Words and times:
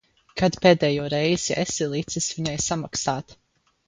Kad 0.41 0.55
pēdējo 0.61 1.03
reizi 1.13 1.57
esi 1.63 1.87
licis 1.91 2.31
viņai 2.39 2.57
samaksāt? 2.69 3.37